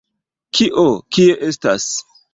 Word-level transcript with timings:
Kio, 0.59 0.87
kie 1.17 1.37
estas? 1.49 1.87